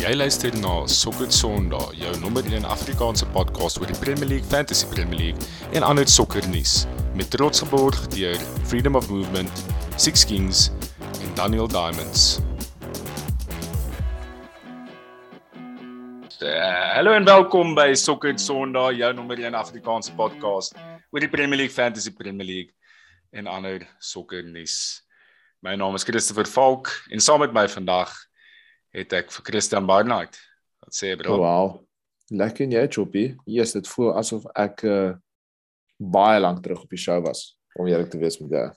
[0.00, 4.86] Jy luister na Sokker Sondag, jou nommer 1 Afrikaanse podcast oor die Premier League, Fantasy
[4.88, 6.86] Premier League en ander sokkernuus
[7.18, 8.40] met trots geborg deur
[8.70, 9.60] Freedom of Movement,
[10.00, 10.70] Six Kings
[11.20, 12.40] en Daniel Diamonds.
[16.40, 20.80] Uh, hallo en welkom by Sokker Sondag, jou nommer 1 Afrikaanse podcast
[21.12, 22.72] oor die Premier League, Fantasy Premier League
[23.36, 25.04] en ander sokkernuus.
[25.60, 28.16] My naam is Christopher Falk en saam met my vandag
[28.96, 30.36] het ek vir Christian Barnard.
[30.84, 31.38] Wat sê jy bro?
[31.38, 31.78] Oh, wow.
[32.30, 33.24] Lekker en jy, Choppy.
[33.50, 35.14] Yes, dit voel asof ek uh,
[35.98, 38.68] baie lank terug op die show was om eerlik te wees met jou.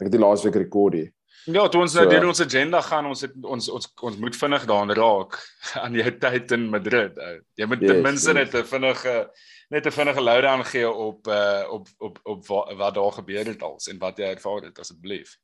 [0.00, 1.12] Ek het die laaste week rekord hier.
[1.46, 4.34] Ja, toe ons so, nou deur ons agenda gaan, ons het ons ons ons moet
[4.34, 5.36] vinnig daaraan raak
[5.82, 7.18] aan die tyd in Madrid.
[7.22, 8.38] Uh, jy moet yes, ten minste yes.
[8.40, 9.14] net 'n vinnige
[9.70, 13.62] net 'n vinnige lowdown gee op uh op op op wat, wat daar gebeur het
[13.62, 15.36] als en wat jy ervaar het asseblief.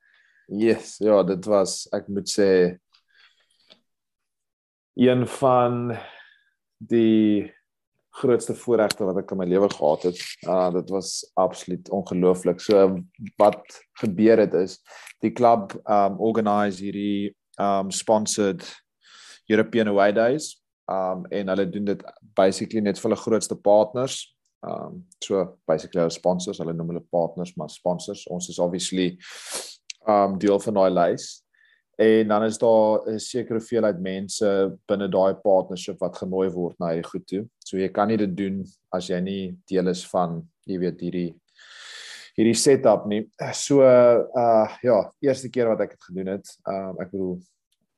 [0.49, 2.51] Yes, ja, dit was ek moet sê
[4.95, 5.93] een van
[6.79, 7.53] die
[8.13, 10.19] grootste voorregte wat ek in my lewe gehad het.
[10.45, 12.61] Uh dit was absoluut ongelooflik.
[12.61, 12.99] So
[13.41, 13.63] wat
[14.03, 14.81] gebeur het is
[15.25, 18.67] die klub um organise hierdie um sponsored
[19.49, 20.59] European away days.
[20.93, 22.05] Um en hulle doen dit
[22.37, 24.21] basically net vir hulle grootste partners.
[24.61, 28.27] Um so basically hulle sponsors, hulle noem hulle partners, maar sponsors.
[28.29, 29.17] Ons is obviously
[30.05, 31.42] um deel van daai lys
[32.03, 34.47] en dan is daar 'n sekere hoeveelheid mense
[34.89, 37.45] binne daai partnership wat genooi word na hierdie goed toe.
[37.65, 41.35] So jy kan nie dit doen as jy nie deel is van, jy weet, hierdie
[42.37, 43.27] hierdie setup nie.
[43.53, 47.41] So uh ja, eerste keer wat ek dit gedoen het, um ek bedoel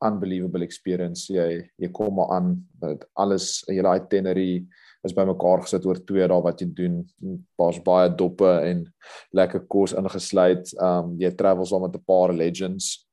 [0.04, 1.32] unbelievable experience.
[1.32, 4.66] Jy jy kom maar aan met alles, jy daai itinerary
[5.04, 7.02] is bymekaar gesit oor 2 dae wat jy doen.
[7.58, 8.84] Daar's baie doppe en
[9.32, 10.74] lekker kos ingesluit.
[10.80, 13.06] Um jy travel saam met 'n paar legends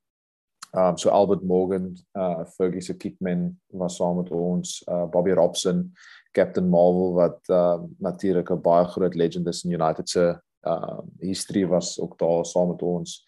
[0.73, 5.91] Um so Albert Morgan, uh Fergie se kitman was saam met ons, uh Bobby Robson,
[6.31, 11.67] Captain Marvel wat uh natuurlik 'n baie groot legend is in United se uh history
[11.67, 13.26] was ook daar saam met ons.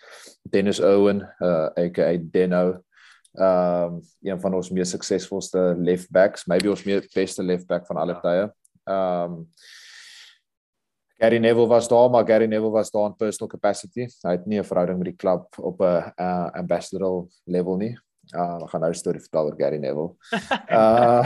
[0.50, 2.80] Dennis Owen, uh aka Deno,
[3.34, 7.98] um een van ons mees suksesvolste left backs, maybe ons mees beste left back van
[7.98, 8.52] alle tye.
[8.88, 9.50] Um
[11.20, 14.08] Gary Neville was daar, maar Gary Neville was daar in personal capacity.
[14.22, 17.98] Hy het nie 'n verhouding met die klub op 'n uh, ambassadorial level nie.
[18.32, 20.16] Uh, ek gaan nou 'n storie vertel oor Gary Neville.
[20.72, 21.24] Uh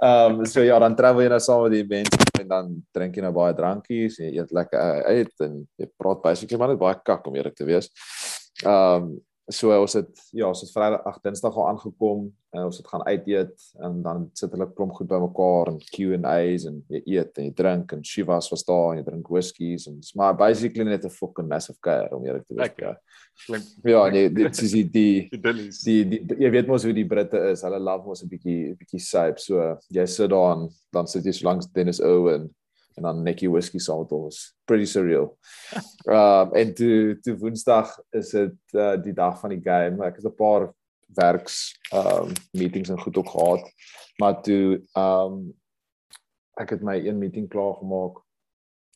[0.08, 3.22] um so ja, dan travel jy nou saam met die mense en dan drink jy
[3.22, 7.26] nou baie drankies jy eet lekker uit en jy praat basically maar net baie kak
[7.26, 7.90] om eerlik te wees.
[8.64, 9.18] Um
[9.50, 13.04] so ons het ja, ons het Vrydag ag Dinsdag al aangekom en ons het gaan
[13.06, 17.46] uit eet en dan sit hulle klomp goed bymekaar en Q&A's en jy eet en
[17.48, 21.14] jy drink en Shivas was daar en jy drink whiskies en maar basically net 'n
[21.14, 22.74] fucking massive kuier om eerlik te wees.
[22.78, 22.96] Ja.
[23.84, 27.38] Ja, nee, dit is die die, die die die jy weet mos hoe die Britte
[27.50, 27.62] is.
[27.62, 29.38] Hulle love mos 'n bietjie 'n bietjie sype.
[29.38, 32.50] So jy sit daar en dan sit jy so langs Dennis Owen
[32.94, 34.40] en dan netjie whisky saam met ons.
[34.64, 35.30] Pretty surreal.
[36.04, 40.04] Um en toe toe Woensdag is dit uh, die dag van die game.
[40.06, 40.70] Ek het 'n paar
[41.14, 43.70] werks um meetings en goed ook gehad.
[44.18, 45.52] Maar toe um
[46.60, 48.20] ek het my een meeting klaar gemaak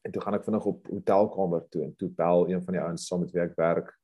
[0.03, 3.07] en toe gaan ek vinnig op hotelkamer toe en toe bel een van die ouens
[3.07, 3.95] saam met wie ek werk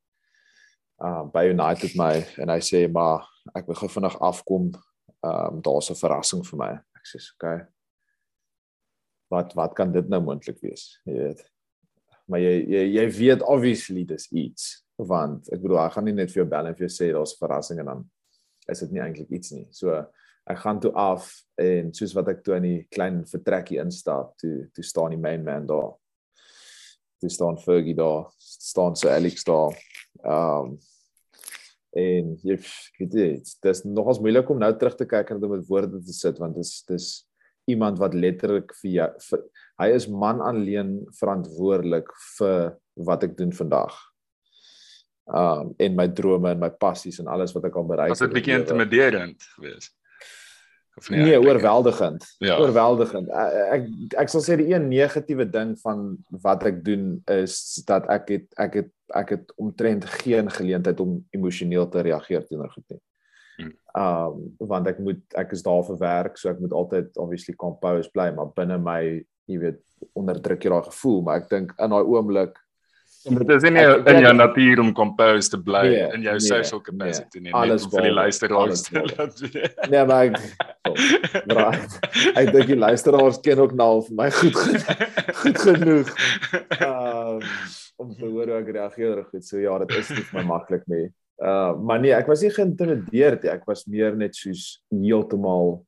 [1.04, 4.70] uh by United my en hy sê maar ek wil gou vinnig afkom.
[5.20, 6.72] Um daar's 'n verrassing vir my.
[6.96, 7.79] Ek sê okay
[9.30, 10.92] wat wat kan dit nou moontlik wees?
[11.08, 11.42] Jy weet.
[12.30, 14.70] Maar jy jy jy weet obviously dis iets
[15.00, 17.34] want ek bedoel ek gaan nie net vir jou bel en vir jou sê daar's
[17.34, 18.02] 'n verrassing en dan
[18.68, 19.66] is dit nie eintlik iets nie.
[19.70, 19.94] So
[20.46, 24.68] ek gaan toe af en soos wat ek toe in die klein vertrekkie instap toe
[24.74, 25.94] toe staan die main man daar.
[27.20, 29.76] Toe staan Fergie daar staan se Alex daar.
[30.24, 30.78] Um
[31.90, 32.54] en jy
[33.00, 36.12] weet dit dis nogals moeilik om nou terug te kyk en dit met woorde te
[36.14, 37.08] sit want dit is dis
[37.70, 39.44] iemand wat letterlik vir, jou, vir
[39.80, 42.74] hy is man alleen verantwoordelik vir
[43.08, 43.96] wat ek doen vandag.
[45.30, 48.18] Um en my drome en my passies en alles wat ek al bereik het.
[48.18, 49.94] Was dit bietjie intimiderend geweest?
[50.98, 51.20] Of nie?
[51.22, 52.24] Nee, oorweldigend.
[52.42, 52.58] Ja.
[52.60, 53.30] Oorweldigend.
[53.30, 53.86] Ek
[54.20, 57.54] ek sal sê die een negatiewe ding van wat ek doen is
[57.88, 62.70] dat ek het ek het ek het omtrent geen geleentheid om emosioneel te reageer teenoor
[62.74, 63.00] goed nie.
[63.90, 67.54] Ehm um, want ek moet ek is daar vir werk, so ek moet altyd obviously
[67.58, 69.00] compose bly, maar binne my,
[69.50, 69.80] jy weet,
[70.16, 72.58] onderdruk jy daai gevoel, maar ek dink in daai oomblik
[73.28, 76.36] en dit is nie ek, in jou natuur om compose te bly nee, in jou
[76.38, 76.86] nee, social nee.
[76.86, 79.82] capacity nee, nie, net vir die luisteraars te laat weet.
[79.92, 80.38] Nee, maar ek
[81.58, 81.98] right.
[82.32, 84.56] Ek dink die luisteraars ken ook nou vir my goed
[85.42, 86.14] goed genoeg.
[86.78, 87.44] Ehm um,
[88.00, 89.44] om te hoor hoe ek reageer goed.
[89.44, 91.10] So ja, dit is nie vir my maklik nie.
[91.40, 93.52] Uh maar nee, ek was nie geïntimideerd nie.
[93.52, 95.80] Ek was meer net soos heeltemal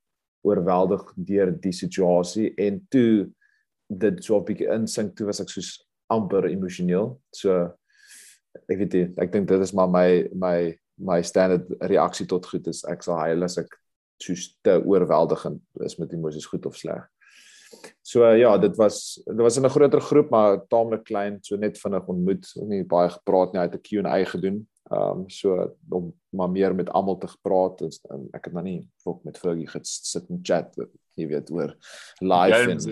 [0.43, 3.29] oorweldig deur die situasie en toe
[3.93, 7.19] dit so 'n bietjie insink toe was ek soos amper emosioneel.
[7.35, 7.73] So
[8.69, 12.67] ek weet nie, ek dink dit is maar my my my standaard reaksie tot goed
[12.69, 13.69] is ek sal huil as ek
[14.23, 17.03] soos te oorweldigend is met emosies goed of sleg.
[18.05, 21.57] So uh, ja, dit was dit was in 'n groter groep maar taamlik klein, so
[21.57, 24.67] net vinnig ontmoet, nie baie gepraat nie, uit 'n Q&A gedoen.
[24.91, 28.65] Ehm um, so om maar meer met almal te gepraat en, en ek het nou
[28.67, 30.75] nie fok met Fergie gesit en chat,
[31.15, 31.77] jy weet oor
[32.19, 32.83] live en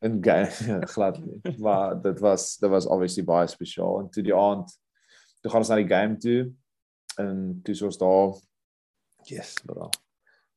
[0.00, 0.16] en
[0.70, 1.58] ja, glad nie.
[1.58, 4.72] Maar dit was dit was obviously baie spesiaal en toe die aand
[5.44, 6.40] toe gaan ons na die game toe
[7.20, 8.32] en toe soos daar.
[9.28, 9.90] Yes, bro.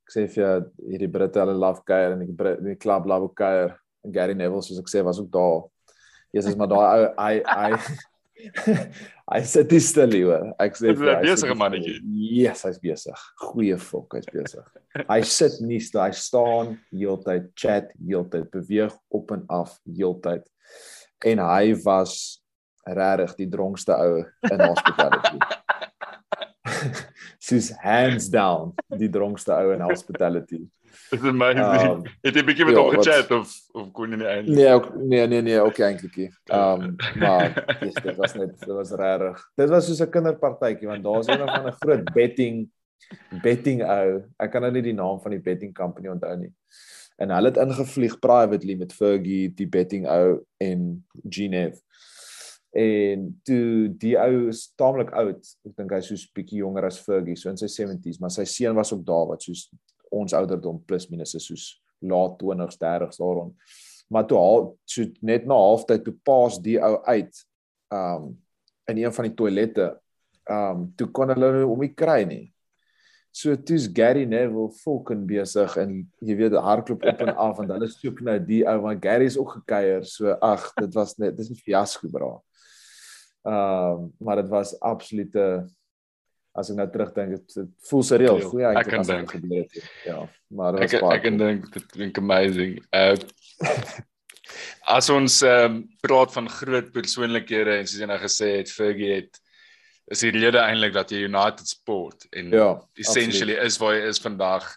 [0.08, 0.54] Ek sê vir jou
[0.88, 3.76] hierdie Britte hulle love kuier en die Brit die klub love kuier.
[4.08, 5.66] En Gary Neville soos ek sê was ook daar.
[6.32, 7.72] Jesus maar daai ou hy hy
[9.31, 10.50] hy sit dis stil hier.
[10.62, 11.98] Ek sê vir hy besig mannetjie.
[12.38, 13.28] Yes, hy's besig.
[13.42, 14.66] Goeie fok, hy's besig.
[14.98, 20.45] hy sit nie stil, hy staan heeltyd chat, heeltyd beweeg op en af heeltyd.
[21.25, 22.18] En hy was
[22.88, 25.42] regtig die dronkste ou in hospitality
[27.48, 30.62] soos hands down die dronkste ou in hospitality.
[31.12, 34.19] Dit is my um, het jy bietjie met ja, hom gechat of of kon jy
[34.19, 36.28] nie eintlik Nee, ook, nee, nee, nee, okay eintlik nie.
[36.51, 39.45] Ehm um, maar yes, dit was net dit was regtig.
[39.62, 42.68] Dit was soos 'n kinderpartytjie want daar's een van 'n groot betting
[43.44, 44.22] betting ou.
[44.38, 46.54] Ek kan nou nie die naam van die betting company onthou nie.
[47.18, 51.80] En hulle het ingevlieg privately met Fergie, die betting ou en Genev
[52.78, 57.38] en toe die ou is taamlik oud ek dink hy soos bietjie jonger as Fergie
[57.39, 59.68] so in sy 70s maar sy seun was ook daar wat soos
[60.12, 61.68] ons ouderdom plus minus is soos
[62.01, 63.54] laat 20s 30s daarom
[64.07, 67.45] maar toe al so net na halftyd toe pas die ou uit
[67.94, 68.36] um
[68.88, 69.88] in een van die toilette
[70.51, 72.45] um toe kon hulle hom nie kry nie.
[73.36, 77.89] So toe's Gary Neville fucking besig en jy weet hardloop op en af en hulle
[77.92, 81.51] soek nou die ou want Gary is ook gekuier so ag dit was net dis
[81.51, 82.31] 'n fiasco bra.
[83.48, 85.68] Ehm uh, maar dit was absolute
[86.57, 88.44] as ek nou terugdink dit voel surreal.
[88.50, 89.89] Goeie eintlik as dit gebeur het.
[90.07, 90.19] Ja,
[90.50, 91.18] maar dit was ek, baie.
[91.19, 92.77] Ek ek dink dit klink amazing.
[92.92, 93.15] Uh
[94.98, 99.42] as ons um, praat van groot persoonlikhede en soos jy nou gesê het Fergie het
[100.07, 103.74] is die rede eintlik dat jy United Sport en ja, essentially absoluut.
[103.74, 104.69] is waar hy is vandag.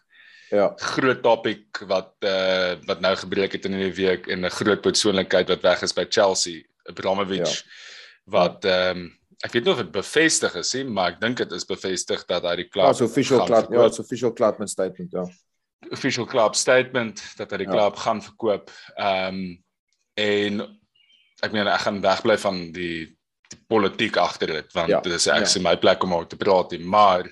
[0.51, 0.65] Ja.
[0.97, 5.55] Groot topic wat uh wat nou gebreek het in die week en 'n groot persoonlikheid
[5.55, 7.63] wat weg is by Chelsea, Abramovich.
[7.63, 7.89] Ja
[8.31, 11.53] wat ehm um, ek weet nie of dit bevestig is nie, maar ek dink dit
[11.57, 15.15] is bevestig dat hy die klub Ja, so official klub, ja, so official klub statement,
[15.17, 15.25] ja.
[15.91, 17.73] Official club statement dat hy die ja.
[17.73, 18.71] klub gaan verkoop.
[18.97, 19.43] Ehm um,
[20.21, 20.61] en
[21.41, 23.07] ek meen ek gaan wegbly van die
[23.51, 25.01] die politiek agter dit want ja.
[25.03, 25.49] dit is ek ja.
[25.49, 27.25] se my plek om oor te praat, nie, maar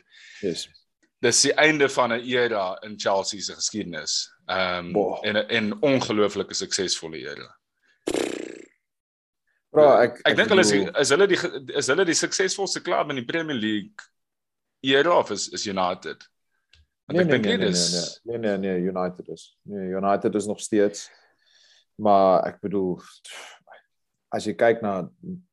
[0.43, 0.69] yes.
[1.19, 4.31] Dis die einde van 'n era in Chelsea se geskiedenis.
[4.47, 7.58] Ehm um, en 'n ongelooflike suksesvolle era.
[9.79, 10.73] Bro, ek ek, ek dink hulle is
[11.05, 11.39] is hulle die
[11.83, 14.09] is hulle die suksesvolste klub in die Premier League
[14.85, 16.27] era of is is United?
[17.09, 18.21] Want nee, ek nee, dink nee, nee, is...
[18.25, 19.47] nee, nee, nee, nee, United is.
[19.65, 21.07] Nee, United is nog steeds.
[21.99, 22.99] Maar ek bedoel
[24.35, 25.01] as jy kyk na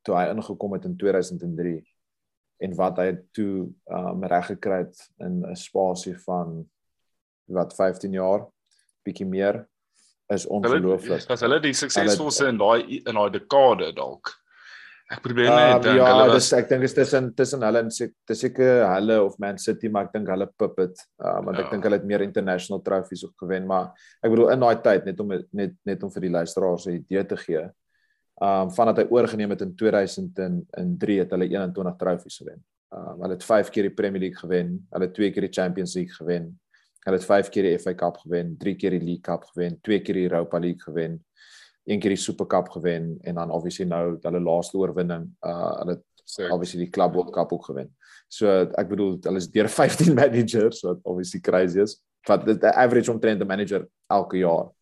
[0.04, 1.78] toe hy ingekom het in 2003
[2.66, 3.66] en wat hy toe
[3.98, 6.60] um reg gekry het in 'n spasie van
[7.46, 8.46] wat 15 jaar
[9.06, 9.64] bietjie meer
[10.34, 11.28] is ongelooflik.
[11.30, 14.32] Was hulle die suksesvolste in daai in daai dekade dalk?
[15.06, 17.84] Ek probeer net uh, dink ja, hulle was dis, ek dink is tussen tussen hulle
[17.84, 21.60] en dis seker hulle of Man City maar ek dink hulle pip het uh, want
[21.60, 21.62] ja.
[21.62, 25.06] ek dink hulle het meer international trophies ook gewen maar ek bedoel in daai tyd
[25.06, 27.62] net om net net om vir die luisteraars 'n idee te gee.
[28.42, 32.58] Um vandat hy oorgeneem het in 2003 het hulle 21 trofees gewen.
[32.90, 35.94] Um hulle het 5 keer die Premier League gewen, hulle het 2 keer die Champions
[35.94, 36.50] League gewen,
[37.06, 40.02] Hulle het 5 keer die FA Cup gewen, 3 keer die League Cup gewen, 2
[40.02, 41.20] keer die Europa League gewen,
[41.86, 45.96] 1 keer die Super Cup gewen en dan obviously nou hulle laaste oorwinning, uh hulle
[46.00, 47.92] het obviously die Club World Cup ook gewen.
[48.28, 52.00] So ek bedoel hulle is deur 15 managers wat obviously crazy is.
[52.26, 54.72] Wat die average omtrent 'n manager elke jaar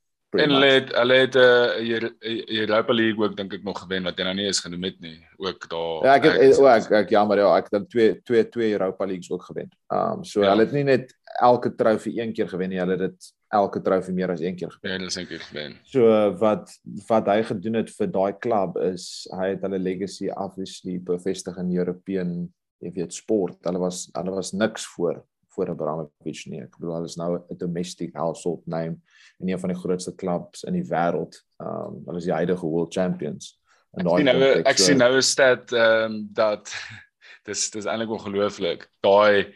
[0.42, 4.18] En hulle het hulle het 'n eh, Europa League ook dink ek nog gewen wat
[4.18, 5.26] jy nou nie eens genoem het nie.
[5.36, 8.72] Ook daar Ja, ek het ek, ek, ek jammer ja, ek het twee twee twee
[8.72, 9.70] Europa Leagues ook gewen.
[9.88, 10.50] Um so ja.
[10.50, 14.14] hulle het nie net elke trofee een keer gewen nie, hulle het dit elke trofee
[14.14, 14.90] meer as een keer gewen.
[14.90, 15.78] Ja, hulle het een keer gewen.
[15.84, 20.98] So wat wat hy gedoen het vir daai klub is hy het hulle legacy obviously
[20.98, 23.58] bevestig in European, jy weet, sport.
[23.62, 25.22] Hulle was hulle was niks voor
[25.54, 26.62] voor Abramovich nie.
[26.64, 28.99] Ek bedoel hulle is nou 'n domestic household name
[29.38, 31.42] in een van die grootste clubs in die wêreld.
[31.58, 33.54] Um hulle is die huidige world champions.
[33.94, 36.73] En daai nou ek sien nou 'n stat um dat
[37.49, 38.88] dis dis eintlik ongelooflik.
[39.00, 39.52] Daai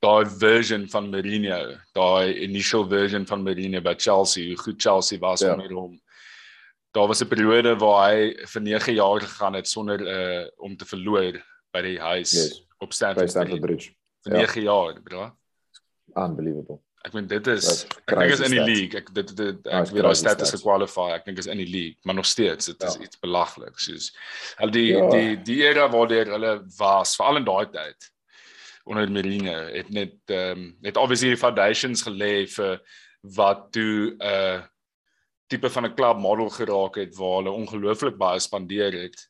[0.00, 5.40] daai version van Mourinho, daai initial version van Mourinho by Chelsea, hoe goed Chelsea was
[5.40, 5.52] ja.
[5.52, 6.00] onder hom.
[6.94, 10.84] Daar was 'n periode waar hy vir 9 jaar gegaan het sonder uh om te
[10.84, 12.66] verloor by die huis yes.
[12.78, 13.97] op Stamford, Stamford Bridge.
[14.26, 14.44] Vir ja.
[14.46, 15.30] 9 jaar, bro.
[16.16, 16.80] Unbelievable.
[17.06, 18.98] Ek meen dit is ek dink is in die league.
[18.98, 21.12] Ek dit dit ek weet daai status gekwalify.
[21.14, 23.06] Ek dink is in die league, maar nog steeds dit is ja.
[23.06, 23.78] iets belaglik.
[23.78, 24.10] Soos
[24.58, 25.06] al die ja.
[25.14, 28.10] die die era waar hulle was, veral in daai tyd
[28.88, 32.80] onder Mourinho het net ehm um, het obviously die foundations gelê vir
[33.36, 34.62] wat toe 'n uh,
[35.46, 39.28] tipe van 'n club model geraak het waar hulle ongelooflik baie spandeer het.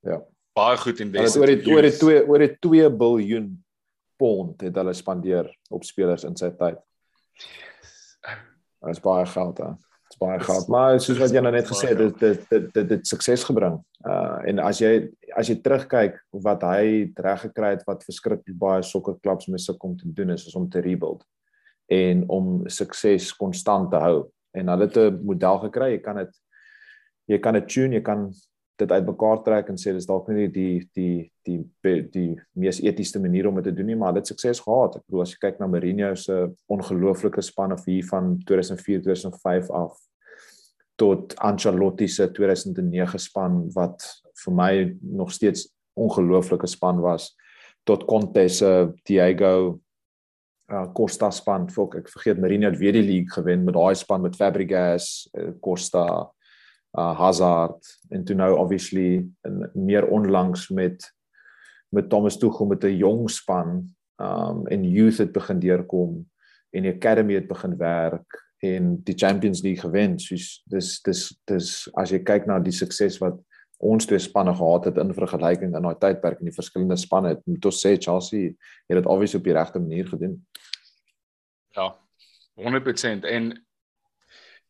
[0.00, 0.20] Ja.
[0.52, 1.40] Baie goed investeer.
[1.40, 3.64] Oor die oor die 2 oor die 2 biljoen
[4.20, 6.80] pond het hulle spandeer op spelers in sy tyd.
[8.20, 9.72] Dit is baie geld hè
[10.20, 10.68] baie gehad.
[10.68, 13.78] Maar soos wat jy nou net gesê het, dit dit dit dit sukses gebring.
[14.04, 14.92] Uh en as jy
[15.38, 19.96] as jy terugkyk wat hy reg gekry het wat verskriklik baie sokkerklubs mee sukkel om
[20.00, 21.24] te doen is, is om te rebuild
[21.90, 24.28] en om sukses konstant te hou.
[24.54, 25.92] En hulle het 'n model gekry.
[25.96, 26.32] Jy kan dit
[27.26, 28.30] jy kan dit tune, jy kan
[28.80, 33.20] dit uitmekaar trek en sê dis dalk nie die die die die die mees etiese
[33.22, 34.96] manier om dit te doen nie, maar dit sukses gehad.
[34.98, 36.38] Ek bedoel as jy kyk na Mourinho se
[36.72, 39.98] ongelooflike spanne vir van 2004 2005 af
[41.00, 44.04] tot Ancelotti se 2009 span wat
[44.44, 47.30] vir my nog steeds ongelooflike span was
[47.88, 49.80] tot Conte se Diego
[50.70, 54.24] uh, Costa span fok ek vergeet Mourinho het weer die league gewen met daai span
[54.24, 56.04] met Fabregas, uh, Costa,
[56.98, 61.14] uh, Hazard en toe nou obviously in meer onlangs met
[61.90, 66.30] met Thomas Tuchel met 'n jong span um en youth het begin deurkom
[66.70, 70.18] en die academy het begin werk en die Champions League gewen.
[70.18, 73.38] Soos dis dis dis as jy kyk na die sukses wat
[73.80, 77.40] ons twee spanne gehad het in vergelyking in daai tydperk en die verskillende spanne het,
[77.48, 78.52] moet ons sê Chelsea
[78.90, 80.36] het dit obviously op die regte manier gedoen.
[81.76, 81.96] Ja.
[82.60, 83.66] 100% en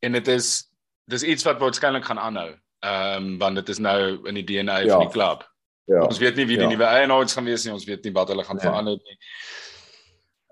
[0.00, 0.69] en dit is
[1.10, 2.50] dis iets wat waarskynlik gaan aanhou.
[2.80, 4.94] Ehm um, want dit is nou in die DNA ja.
[4.94, 5.46] van die klub.
[5.90, 6.04] Ja.
[6.06, 6.72] Ons weet nie wie die ja.
[6.72, 7.74] nuwe eienaars gaan wees nie.
[7.74, 8.68] Ons weet nie wat hulle gaan ja.
[8.68, 9.18] verander nie.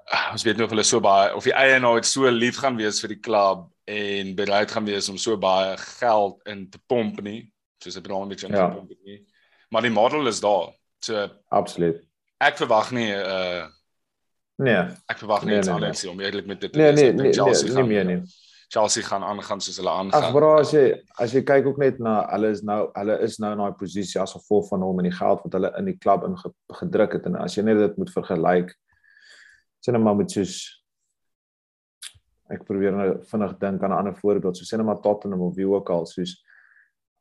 [0.08, 3.00] Ah, ons weet nie of hulle so baie of die eienaar so lief gaan wees
[3.02, 7.42] vir die klub en bereid gaan wees om so baie geld in te pomp nie
[7.82, 8.68] soos 'n braai 'n bietjie ja.
[8.72, 9.20] pomp nie
[9.68, 10.72] maar die model is daar
[11.04, 12.00] so absoluut
[12.40, 13.68] ek verwag nie uh
[14.64, 14.80] nee
[15.12, 16.12] ek verwag nie nee, iets nee, anders nee.
[16.12, 18.22] om eerlik met dit te nee, nee, nee, nee, nee, nee, nee.
[18.68, 20.24] Chelsea gaan aangaan soos hulle aangaan.
[20.24, 20.82] ag bro as jy
[21.18, 24.20] as jy kyk ook net na hulle is nou hulle is nou in daai posisie
[24.20, 27.26] as gevolg van hom en die geld wat hulle in die klub ingedruk het.
[27.26, 28.74] En as jy net dit moet vergelyk
[29.80, 30.56] sien nou maar met soos
[32.52, 35.54] ek probeer nou vinnig dink aan 'n ander voorbeeld so sien nou maar Tottenham of
[35.56, 36.34] wie ook al soos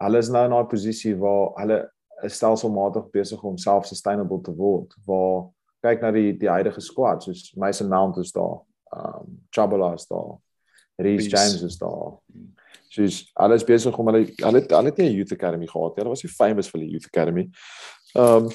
[0.03, 1.91] hulle is nou in 'n posisie waar hulle
[2.23, 5.49] is stelselmatig besig om self-sustainable te word waar
[5.81, 8.59] kyk na die die huidige squad soos Mason Mount is daar
[8.95, 10.39] um Chabala is daar
[10.97, 12.17] Reece James is daar.
[12.89, 16.03] Soos alles besig om hulle hulle hulle het nie 'n youth academy gehad nie.
[16.03, 17.49] Hulle was nie famous vir die youth academy.
[18.15, 18.49] Um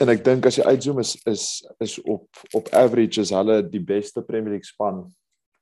[0.00, 1.44] en ek dink as jy uitzoom is is
[1.80, 5.04] is op op average is hulle die beste Premier League span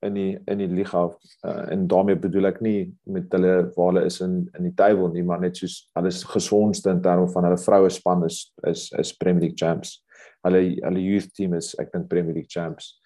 [0.02, 1.02] in die in die liga.
[1.44, 5.10] Uh, en daarmee bedoel ek nie met hulle waar hulle is in in die table
[5.12, 8.90] nie maar net soos hulle is gesondste in terme van hulle vroue span is is
[8.98, 10.00] is Premier League champs.
[10.42, 13.01] Hulle hulle youth team is ek dink Premier League champs.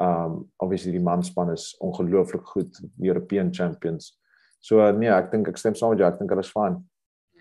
[0.00, 4.14] Um obviously die manspan is ongelooflik goed European champions.
[4.60, 6.08] So uh, nee, ek dink ek stem saam met jou.
[6.08, 6.80] Ek dink hulle is fine.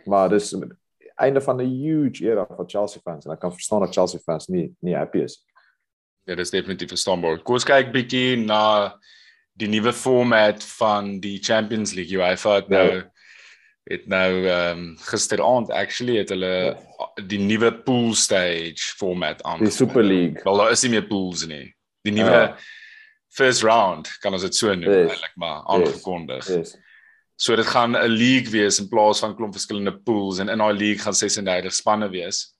[0.09, 0.53] Maar dis
[1.19, 4.47] einde van 'n huge era vir Chelsea fans en ek kan verstaan dat Chelsea fans
[4.47, 5.45] nie nie happy is.
[6.23, 7.39] Ja, dit is definitief verstaanbaar.
[7.43, 8.95] Kom ons kyk bietjie na
[9.59, 13.01] die nuwe format van die Champions League UEFA het nou ja.
[13.89, 17.09] het nou ehm um, gisteraand actually het hulle ja.
[17.27, 19.59] die nuwe pool stage format aan.
[19.59, 20.43] Die Super League.
[20.43, 21.75] Wel daar is nie meer pools nie.
[22.01, 22.57] Die nuwe ja.
[23.27, 25.11] first round kan ons dit so noem yes.
[25.11, 26.47] eintlik maar aangekondig.
[26.47, 26.55] Yes.
[26.55, 26.77] Yes.
[27.39, 30.73] So dit gaan 'n league wees in plaas van klomp verskillende pools en in daai
[30.73, 32.55] league gaan 36 spanne wees.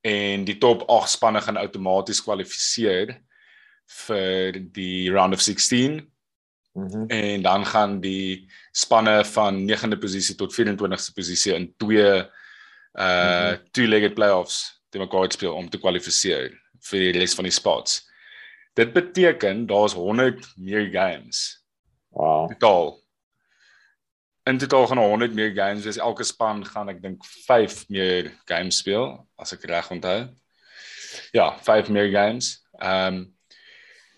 [0.00, 3.16] En die top 8 spanne gaan outomaties kwalifiseer
[4.06, 6.12] vir die round of 16.
[6.72, 7.06] Mm -hmm.
[7.06, 13.48] En dan gaan die spanne van 9de posisie tot 24ste posisie in twee uh mm
[13.48, 13.58] -hmm.
[13.70, 18.06] two-legged playoffs te mekaar speel om te kwalifiseer vir die res van die spots.
[18.76, 21.64] Dit beteken daar's 100 meer games.
[22.12, 22.48] Wow.
[22.52, 22.96] Totaal
[24.46, 25.96] in totaal gaan 100 meer games wees.
[25.96, 29.08] Elke span gaan ek dink 5 meer games speel
[29.42, 30.20] as ek reg onthou.
[31.34, 32.60] Ja, 5 meer games.
[32.78, 33.24] Ehm um,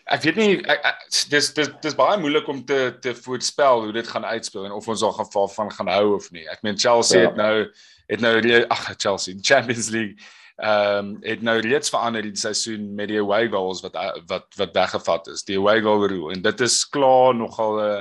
[0.09, 3.93] ek weet nie ek, ek, dis dis dis baie moeilik om te te voorspel hoe
[3.93, 6.47] dit gaan uitspeel en of ons al gaan van gaan hou of nie.
[6.49, 7.29] Ek meen Chelsea ja.
[7.29, 7.67] het nou
[8.09, 10.17] het nou die ag Chelsea Champions League
[10.59, 13.95] ehm um, het nou reeds verander die seisoen met die away goals wat
[14.27, 15.45] wat wat weggevat is.
[15.47, 18.01] Die away goal rule en dit is klaar nogal 'n uh,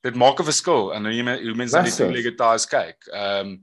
[0.00, 3.06] dit maak 'n verskil en hoe hoe mense aan die twee legacies kyk.
[3.12, 3.62] Ehm um,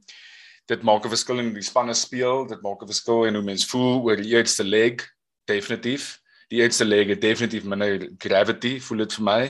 [0.65, 3.67] dit maak 'n verskil in die spanne speel, dit maak 'n verskil in hoe mense
[3.67, 5.01] voel oor die eerste leg
[5.45, 6.19] definitief.
[6.49, 9.41] Die eerste leg het definitief minder gravity voel dit vir my.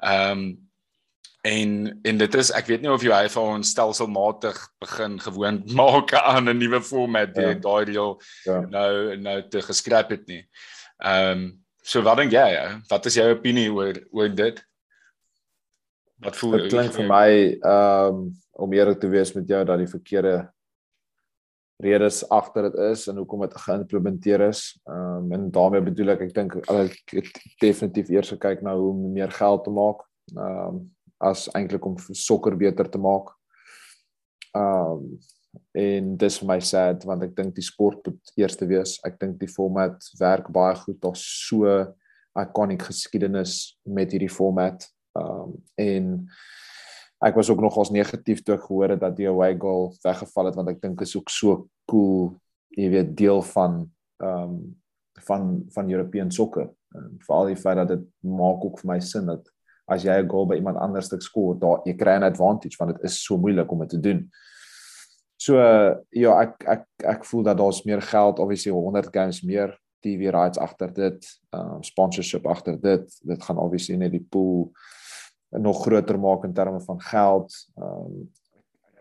[0.00, 0.70] Ehm um,
[1.42, 5.72] En en dit is ek weet nie of jy hy vir ons stelselmatig begin gewoond
[5.80, 7.58] maak aan 'n nuwe format die ja.
[7.58, 8.14] daai deel
[8.46, 8.60] ja.
[8.70, 10.44] nou nou te geskraap het nie.
[11.02, 11.42] Ehm um,
[11.82, 12.46] so wat dink jy?
[12.54, 12.78] Ja?
[12.88, 14.62] Wat is jou opinie oor oor dit?
[16.22, 18.22] Wat voel dit klink vir my ehm um,
[18.62, 20.52] om eerlik te wees met jou dat die verkeerde
[21.82, 24.64] redes agter dit is en hoekom dit geïmplementeer is.
[24.86, 29.06] Ehm um, en daarmee bedoel ek ek dink ek definitief eers kyk na hoe om
[29.12, 30.06] meer geld te maak.
[30.36, 30.82] Ehm um,
[31.22, 33.32] as eintlik om sokker beter te maak.
[34.56, 35.18] Um
[35.76, 38.96] en dis vir my sad want ek dink die sport moet eers te wees.
[39.04, 40.98] Ek dink die format werk baie goed.
[41.02, 41.68] Daar's so
[42.40, 44.86] iconic geskiedenis met hierdie format.
[45.18, 46.12] Um en
[47.22, 50.56] ek was ook nogals negatief toe ek gehoor het dat die away goal weggeval het
[50.58, 52.32] want ek dink is ook so cool,
[52.74, 53.84] jy weet, deel van
[54.24, 54.56] um
[55.28, 56.70] van van European sokker.
[57.26, 59.51] Veral die feit dat dit maak ook vir my sin dat
[59.88, 62.94] as jy 'n goal by iemand anders te skoor, daar jy kry 'n advantage want
[62.96, 64.30] dit is so moeilik om dit te doen.
[65.36, 66.84] So uh, ja, ek ek
[67.16, 71.82] ek voel dat daar's meer geld, obviously 100 games meer TV rights agter dit, um
[71.82, 73.08] sponsorship agter dit.
[73.22, 74.70] Dit gaan obviously net die pool
[75.50, 77.52] nog groter maak in terme van geld.
[77.76, 78.30] Um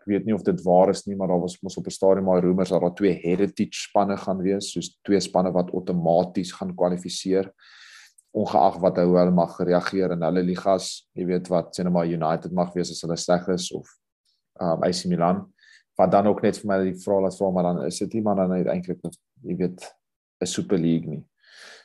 [0.02, 2.26] ek weet nie of dit waar is nie, maar daar was mos op 'n stadium
[2.26, 6.74] maar rumors dat daar twee heritage spanne gaan wees, soos twee spanne wat outomaties gaan
[6.76, 7.54] kwalifiseer
[8.32, 12.08] ongeag wat hoe hulle mag reageer in hulle ligas, jy weet wat sê net maar
[12.08, 13.90] United mag wees as hulle sleg is of
[14.62, 15.44] um AC Milan.
[16.00, 18.24] Wat dan ook net vir my die vraag laat vra maar dan is dit nie
[18.26, 19.04] maar dan eintlik
[19.44, 19.92] jy weet
[20.42, 21.24] 'n Super League nie.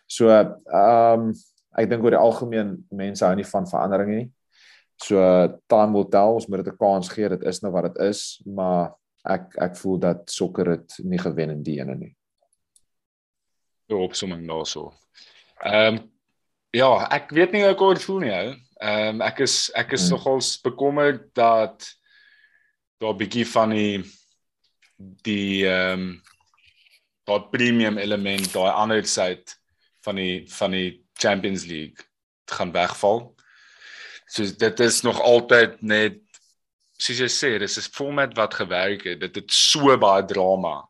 [0.07, 1.33] So um
[1.77, 4.31] ek dink oor die algemeen mense hou nie van verandering nie.
[5.03, 5.19] So
[5.69, 7.29] time will tell, ons moet dit 'n kans gee.
[7.29, 11.51] Dit is nou wat dit is, maar ek ek voel dat sokker dit nie gewen
[11.51, 12.17] in die ene nie.
[13.89, 14.93] Ja, opsomming daarso.
[15.63, 16.16] Ehm um,
[16.77, 18.33] Ja, ek weet nie hoe ek oor voel nie.
[18.85, 20.17] Ehm um, ek is ek is hmm.
[20.17, 21.87] nogals bekommerd dat
[23.01, 24.05] daar 'n bietjie van die
[25.25, 26.11] die ehm um,
[27.25, 29.57] daai premium element, daai ander side
[30.05, 32.05] van die van die Champions League
[32.53, 33.33] gaan wegval.
[34.29, 36.21] So dit is nog altyd net
[36.99, 39.21] soos jy sê, dis 'n format wat gewerk het.
[39.21, 40.85] Dit het so baie drama.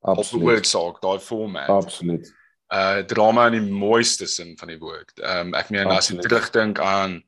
[0.00, 0.58] Absoluut.
[0.58, 1.68] Op die saak, daai format.
[1.68, 2.37] Absoluut
[2.74, 5.14] uh drama in die mooiste sin van die woord.
[5.20, 7.22] Ehm um, ek meen as jy terugdink aan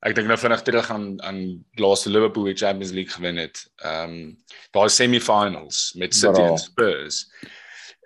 [0.00, 1.40] ek dink nou vinnig terug aan aan
[1.78, 3.62] laaste Liverpool die Champions League gewen het.
[3.84, 4.36] Ehm um,
[4.74, 7.26] daai semi-finals met City en Spurs.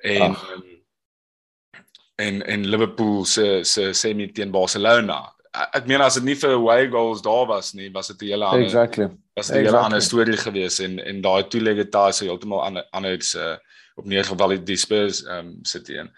[0.03, 0.65] En um,
[2.17, 5.23] en en Liverpool se se semi teen Barcelona.
[5.73, 8.45] Ek meen as dit nie vir away goals daar was nie, was dit 'n hele
[8.45, 9.09] ander Exactly.
[9.35, 9.85] Was 'n hele exactly.
[9.85, 13.57] ander storie gewees en en daai toelege daai sou heeltemal ander ander se uh,
[13.95, 16.11] op neergeval die Spurs ehm um, sit in.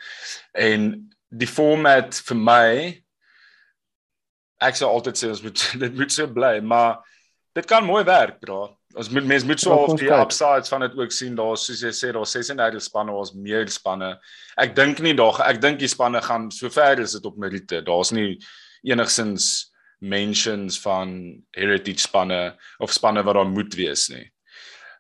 [0.53, 0.89] En
[1.29, 2.71] die format vir my
[4.65, 7.03] ek sou altyd sê ons moet dit moet so bly, maar
[7.57, 8.67] dit kan mooi werk, bra.
[8.97, 11.35] Ons moet mense moet so of die upsides van dit ook sien.
[11.37, 14.15] Daar soos jy sê, daar 36 spanne, ons meer spanne.
[14.61, 17.83] Ek dink nie daar ek dink die spanne gaan so ver as dit op Merite.
[17.85, 18.39] Daar's nie
[18.87, 19.69] enigsins
[20.01, 21.13] mentions van
[21.57, 22.41] heritage spanne
[22.85, 24.25] of spanne wat daar moet wees nie.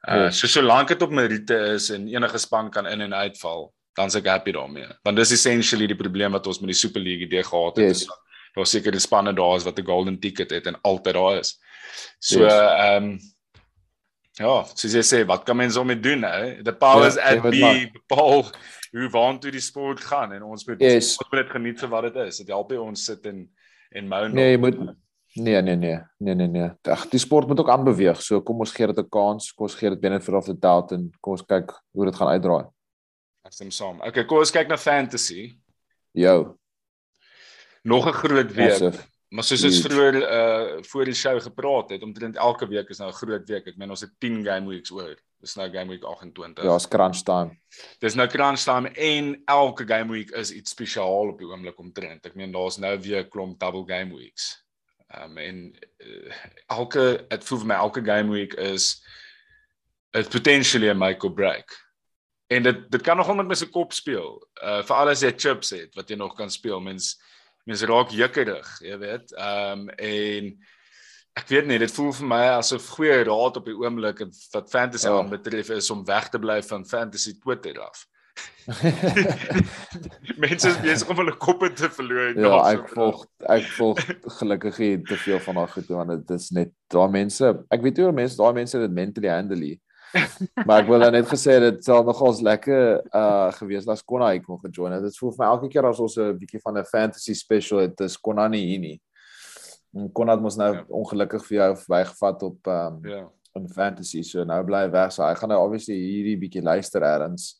[0.06, 4.10] Uh so solank dit op Merite is en enige span kan in en uitval, dan
[4.10, 4.86] se ek happy daarmee.
[5.02, 7.86] Want dis essentially die probleem wat ons met die Super League idee gehad het.
[7.86, 8.06] Yes.
[8.56, 11.58] Daar seker die spanne daar is wat 'n golden ticket het en altyd daar is.
[12.18, 13.22] So ehm yes.
[13.22, 13.34] um,
[14.36, 16.62] ja, soos jy sê, wat kan mense om mee doen nou?
[16.62, 18.44] The powers ja, at be bepaal
[18.92, 21.16] hoe waant toe die sport gaan en ons moet yes.
[21.16, 22.36] ons moet dit geniet vir wat dit is.
[22.36, 23.48] Dit help ons sit en
[23.96, 24.78] en mou Nee, jy moet
[25.36, 25.98] Nee, nee, nee.
[26.18, 26.70] Nee, nee, nee.
[26.82, 28.22] Ag, die sport moet ook aanbeweeg.
[28.22, 29.52] So kom ons gee dit 'n kans.
[29.52, 32.16] Kom ons gee dit binne vir of the doubt en kom ons kyk hoe dit
[32.16, 32.64] gaan uitdraai.
[33.44, 34.00] Ek stem saam.
[34.00, 35.58] Okay, kom ons kyk na fantasy.
[36.12, 36.56] Jo.
[37.84, 38.70] Nog 'n groot week.
[38.70, 39.04] Massive.
[39.28, 43.10] Maar soos ons vroeër uh voor die show gepraat het, omtrent elke week is nou
[43.10, 43.66] 'n groot week.
[43.66, 45.16] Ek meen ons het 10 game weeks oor.
[45.40, 46.64] Dis nou game week 28.
[46.64, 47.58] Ja, is crunch time.
[48.00, 52.26] Dis nou crunch time en elke game week is iets spesiaal op die oomblik omtrent.
[52.26, 54.65] Ek meen daar's nou weer 'n klomp double game weeks.
[55.14, 55.58] Um en
[56.02, 56.34] uh,
[56.66, 58.88] elke dit voel vir my elke game week is
[60.16, 61.70] is potentially 'n make or break.
[62.46, 64.48] En dit dit kan nogal met my se kop speel.
[64.62, 66.80] Uh vir alles jy chips het wat jy nog kan speel.
[66.80, 67.16] Mens
[67.64, 69.32] mens raak jukkerig, jy weet.
[69.38, 70.58] Um en
[71.36, 75.08] ek weet nie, dit voel vir my asof goeie raad op die oomblik wat fantasy
[75.08, 75.18] ja.
[75.18, 78.06] aanbetref is om weg te bly van fantasy Twitter af.
[80.42, 82.34] Mense is besig om hulle koppe te verloor.
[82.34, 83.22] Ja, ek volg
[83.52, 84.00] ek volg
[84.40, 87.52] gelukkig nie te veel van daai goed want dit is net daai mense.
[87.70, 89.76] Ek weet nie hoe mense daai mense dit mentally handle nie.
[90.66, 94.46] maar ek wil dan net gesê dit sal nogals lekker uh gewees as Konna ek
[94.48, 95.04] kon gejoin het.
[95.06, 97.94] Dit voel vir my elke keer as ons 'n bietjie van 'n fantasy special het,
[97.98, 98.98] dis Konna nie hier nie.
[99.94, 100.84] En Konna het mos nou ja.
[100.90, 103.22] ongelukkig vir jou verbygevat op um ja.
[103.54, 104.22] in fantasy.
[104.22, 105.12] So nou bly weg.
[105.12, 107.54] So hy gaan nou obviously hierdie bietjie luister erns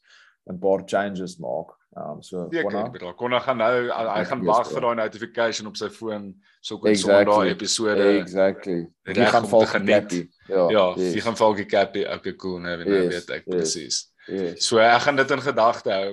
[0.46, 1.74] 'n paar changes maak.
[1.96, 6.34] Um so Konna Konna gaan nou hy gaan wag vir daai notification op sy foon
[6.60, 7.24] so kon exactly.
[7.24, 8.80] Sondag episode Exactly.
[9.08, 10.12] Hy gaan volg geniet.
[10.48, 11.14] Ja, ja, yes.
[11.16, 13.54] jy gaan Falkie Cappy, okay cool, nou weet, nou weet ek yes.
[13.54, 14.02] presies.
[14.26, 14.66] Yes.
[14.66, 16.12] So ek gaan dit in gedagte hou.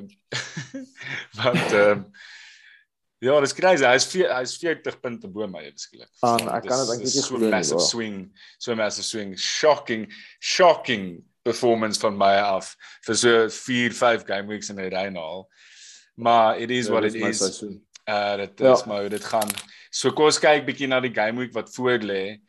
[1.42, 2.08] Want ehm um,
[3.24, 3.86] ja, dis crazy.
[3.88, 6.10] Hy's hy's 40 punte bo my beskiklik.
[6.24, 8.18] Van ek kan dit dink jy so massive nie, swing,
[8.60, 10.08] so massive swing, shocking,
[10.40, 12.76] shocking performance van my af
[13.06, 15.46] vir so 4, 5 game weeks in 'n ry nou.
[16.16, 17.64] Maar it is ja, what it is.
[18.10, 18.74] Uh dit ja.
[18.74, 19.50] is maar dit gaan.
[19.90, 22.40] So kom ons kyk bietjie na die game week wat voor lê.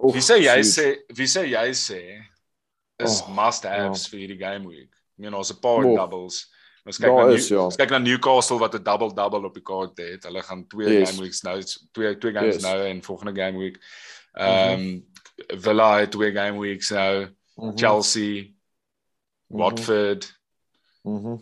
[0.00, 2.00] Wie sê jy sê wie sê jy sê
[3.00, 4.10] is oh, must haves ja.
[4.10, 4.90] vir hierdie game week.
[4.90, 5.96] Ek meen ons 'n paar oh.
[5.96, 6.46] doubles.
[6.86, 7.66] Ons kyk na is, ja.
[7.76, 10.24] kyk na Newcastle wat 'n double double op die kaart het.
[10.24, 11.10] Hulle gaan twee yes.
[11.10, 11.60] game weeks nou
[11.92, 12.64] twee twee games yes.
[12.64, 13.76] nou en volgende game week.
[13.76, 14.44] Mhm.
[14.44, 15.08] Ehm um, mm -hmm.
[15.60, 17.28] Villa het twee game weeks nou.
[17.60, 17.78] Mm -hmm.
[17.78, 19.58] Chelsea, mm -hmm.
[19.58, 20.40] Watford.
[21.02, 21.36] Mhm.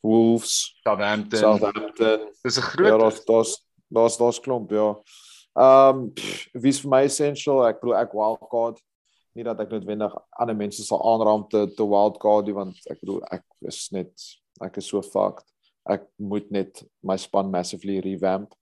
[0.00, 1.38] Wolves, Southampton.
[1.38, 2.32] Southampton.
[2.42, 5.00] Dis 'n groot Ja, daar's daar's daar's daar's klomp, ja.
[5.54, 6.12] Ehm um,
[6.52, 7.62] wie's vir my essential?
[7.66, 8.80] Ek bedoel ek wildcard.
[9.34, 13.22] Nie dat ek noodwendig ander mense sal aanraam te te wildcard nie want ek bedoel
[13.30, 14.10] ek is net
[14.62, 15.46] ek is so fucked.
[15.86, 18.52] Ek moet net my span massively revamp.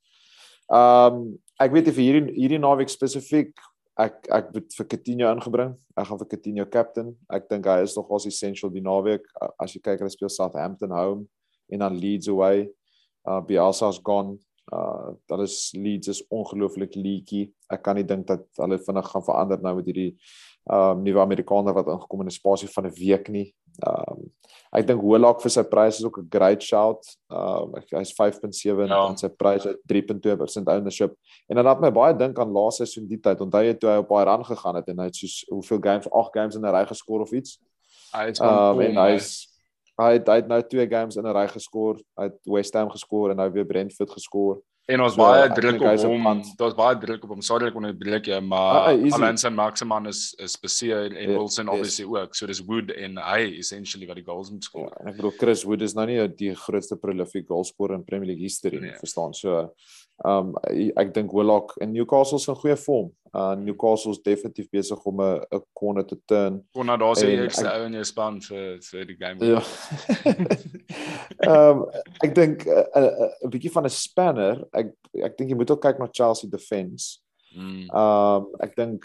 [0.68, 1.24] Ehm um,
[1.58, 3.56] ek weet vir hierdie hierdie naweek spesifiek
[4.00, 5.74] ek ek het vir Coutinho ingebring.
[5.96, 7.12] Ek gaan vir Coutinho captain.
[7.28, 9.26] Ek dink hy is nog as essential die naweek
[9.60, 11.26] as jy kyk hulle speel Southampton home
[11.72, 12.68] en dan Leeds away.
[13.28, 14.38] Uh Bielsa's gone.
[14.72, 17.50] Uh dat is Leeds is ongelooflik leaky.
[17.68, 20.12] Ek kan nie dink dat hulle vinnig gaan verander nou met hierdie
[20.70, 23.54] um nuwe Amerikaner wat ingekom in 'n spasie van 'n week nie.
[23.86, 24.30] Um
[24.72, 27.02] ek dink Holak vir sy prys is ook 'n great shout.
[27.30, 29.08] Um hy's 5.7 ja.
[29.08, 31.14] en sy prys is 3.2% ownership.
[31.48, 33.40] En dan laat my baie dink aan laaste seisoen die tyd.
[33.40, 36.10] Onthou jy toe hy op baie run gegaan het en hy het soos hoeveel games,
[36.10, 37.58] 8 games in 'n ry geskor of iets?
[38.12, 39.52] Hy het um, en hy's
[40.00, 42.00] Hy het, hy het nou twee games in 'n ry geskor.
[42.16, 44.62] Hy het West Ham geskor en nou weer Brentford geskor.
[44.90, 46.24] En ons so, baie druk op hom.
[46.58, 47.42] Daar's baie druk op hom.
[47.46, 51.70] Sorry ek onderbreek jou, maar ah, Alonso en Maximan is is beseer en yeah, Wilson
[51.70, 51.74] yes.
[51.74, 52.34] obviously ook.
[52.34, 54.90] So dis Wood en hy essentially wat die goals moet skoor.
[54.90, 58.42] Ja, ek bedoel Chris Wood is nou nie die grootste prolific goalscorer in Premier League
[58.42, 58.98] history nie, nee.
[58.98, 59.36] verstaan.
[59.38, 59.68] So
[60.24, 60.54] Um
[60.96, 63.10] ek dink Holak in Newcastle se goeie vorm.
[63.34, 66.62] Uh Newcastle is definitief besig om 'n 'n corner te turn.
[66.74, 69.38] Corner daar sê jy ekste ou in jou span vir vir die game.
[69.40, 69.62] Ja.
[71.48, 71.86] um
[72.24, 74.64] ek dink 'n uh, 'n uh, bietjie van 'n spanner.
[74.72, 77.18] Ek ek dink jy moet ook kyk na Chelsea defense.
[77.56, 77.90] Mm.
[77.90, 79.04] Um ek dink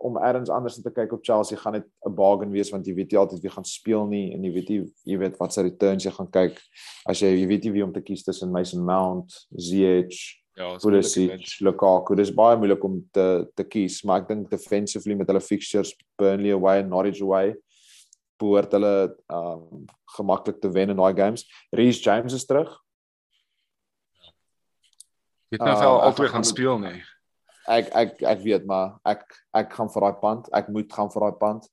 [0.00, 3.12] om eers anders te kyk op Chelsea gaan dit 'n bargain wees want jy weet
[3.12, 6.04] jy altyd wie gaan speel nie en jy weet jy jy weet wat se returns
[6.04, 6.60] jy gaan kyk
[7.06, 11.56] as jy jy weet jy wie om te kies tussen Mason Mount, Ziyech, Ja, Pulisic,
[11.64, 12.14] Lukaku.
[12.18, 16.52] Dis baie moeilik om te te kies, maar ek dink defensively met hulle fixtures Burnley
[16.52, 17.54] away en Norwich away
[18.40, 18.92] behoort hulle
[19.28, 19.84] um
[20.16, 21.46] gemaklik te wen in daai games.
[21.76, 22.72] Reece James is terug.
[25.50, 26.96] Jy het nou uh, altyd gaan speel nie.
[27.70, 29.24] Ek ek ek weet maar ek
[29.56, 30.50] ek gaan vir daai punt.
[30.56, 31.68] Ek moet gaan vir daai punt.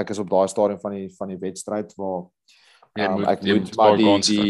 [0.00, 4.00] Ek is op daai stadium van die van die wedstryd waar um, ek moet maar
[4.00, 4.48] die die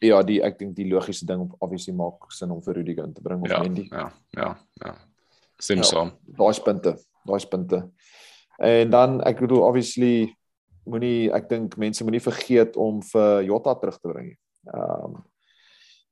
[0.00, 3.14] ja, die ek dink die logiese ding om obviously maak sin om vir Rudiger in
[3.14, 3.86] te bring of ja, Mendy.
[3.90, 4.50] Ja, ja,
[4.84, 4.94] ja.
[5.60, 6.12] Stem ja, saam.
[6.24, 6.96] Daai punte,
[7.28, 7.82] daai punte.
[8.60, 10.14] En dan ek bedoel obviously
[10.88, 14.32] moenie ek dink mense moenie vergeet om vir Jota terug te bring.
[14.72, 15.20] Ehm um,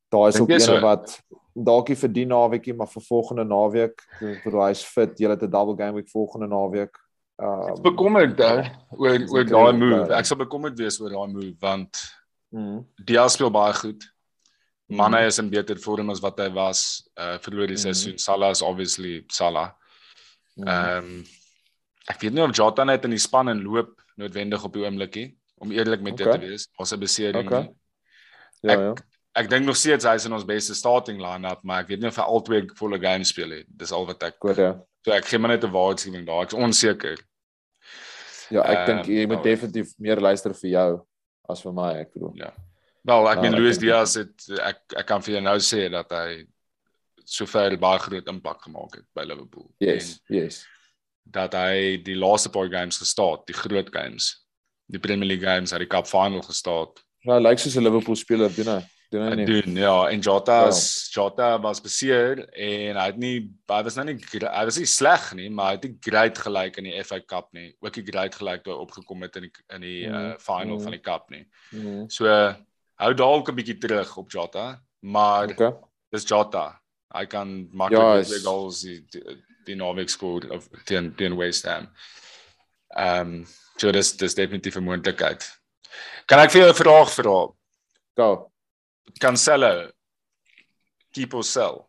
[0.09, 0.81] daar is ook een so.
[0.81, 1.18] wat
[1.53, 5.51] dalk vir die naweekie maar vir volgende naweek vir hy is fit, jy het 'n
[5.51, 6.96] double game week volgende naweek.
[7.40, 10.12] Ehm um, bekommerd oor oor daai move.
[10.12, 11.96] Ek sal bekommerd wees oor daai move want
[12.54, 12.84] Mm.
[13.04, 14.06] Dia speel baie goed.
[14.88, 15.26] Mane mm.
[15.26, 17.82] is in beter vorm as wat hy was uh verlede mm.
[17.84, 18.18] seisoen.
[18.18, 19.72] Salah is obviously Salah.
[20.56, 20.68] Mm.
[20.68, 21.26] Ehm um,
[22.08, 25.26] ek weet nie of Jota net in die span en loop noodwendig op die oomblikie
[25.61, 26.24] om eerlik met okay.
[26.24, 26.64] dit te wees.
[26.80, 27.44] Ons het besering.
[27.44, 27.68] Okay.
[28.64, 28.94] Ja ek, ja.
[29.38, 32.08] Ek dink nog steeds hy is in ons beste starting line-up, maar ek weet nie
[32.08, 33.68] of hy albei volle games speel het.
[33.68, 34.72] Dis al wat ek Goed ja.
[35.06, 36.48] So ek gee maar net 'n waarskuwing daar.
[36.48, 37.20] Ek is onseker.
[38.50, 40.90] Ja, ek um, dink jy moet nou, definitief meer luister vir jou
[41.48, 42.34] as vir my ek bedoel.
[42.38, 42.52] Ja.
[43.08, 46.11] Wel, ek meen nou, Luis Diaz het ek ek kan vir jou nou sê dat
[46.12, 46.42] hy
[47.28, 49.68] sover baie groot impak gemaak het by Liverpool.
[49.84, 50.62] Yes, en yes.
[51.28, 54.30] Dat hy die laaste paar games gestaan, die groot games,
[54.88, 56.94] die Premier League games, hy die Cup final gestaan.
[57.26, 58.80] Ja, lyk soos 'n Liverpool speler doen hy.
[59.10, 59.44] Doen hy nie?
[59.46, 60.68] doen ja en Jota Ja.
[60.68, 64.86] is Jota was beseer en hy het nie hy was nou nie hy was nie
[64.86, 67.74] sleg nie maar hy het nie great gelyk in die FA Cup nie.
[67.80, 70.76] Ook nie great gelyk toe hy opgekom het in die in die Mm, uh, final
[70.76, 70.82] mm.
[70.82, 71.46] van die Cup nie.
[71.72, 72.08] Mhm.
[72.10, 72.26] So
[72.98, 75.72] hou dalk 'n bietjie terug op Jota, maar Okay.
[76.12, 76.78] dis Jota.
[77.14, 79.22] Hy kan maklik Ja, ja, twee goals die die,
[79.64, 81.88] die naweek skoor of teen teen West Ham.
[82.96, 83.46] Ehm um,
[83.78, 85.48] so dis dis definitief 'n moontlikheid.
[86.26, 87.48] Kan ek vir jou 'n vraag vra?
[88.16, 88.50] Go.
[89.16, 89.90] Cancelo
[91.12, 91.88] keep or sell?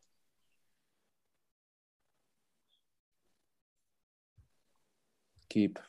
[5.50, 5.80] Keep.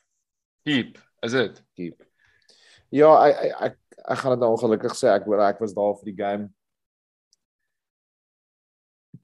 [0.65, 1.63] Keep, is dit?
[1.77, 2.03] Keep.
[2.91, 6.11] Ja, ek ek ek, gaan dit nou ongelukkig sê ek hoor ek was daar vir
[6.11, 6.49] die game.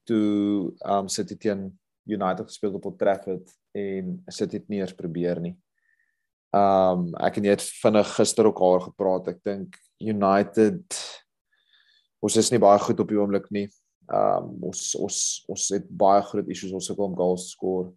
[0.07, 1.71] Toe um City teen
[2.07, 5.57] United gespeel op Old Trafford en City het nie eers probeer nie.
[6.57, 9.33] Um ek en jy het vinnig gister ook haar gepraat.
[9.35, 11.01] Ek dink United
[12.21, 13.69] ons is nie baie goed op die oomblik nie.
[14.07, 17.89] Um ons ons ons het baie groot issues ons sukkel om goals te skoor.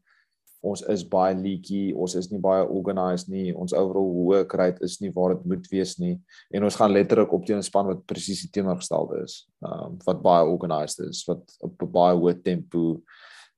[0.65, 3.53] Ons is baie leaky, ons is nie baie organised nie.
[3.55, 6.17] Ons overall work rate is nie waar dit moet wees nie.
[6.51, 9.47] En ons gaan letterlik op teen 'n span wat presies teenoorgestelde is.
[9.62, 13.01] Um wat baie organised is, wat op 'n baie hoë tempo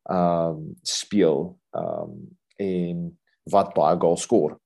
[0.09, 3.17] um speel um en
[3.49, 4.59] wat baie goals skoor.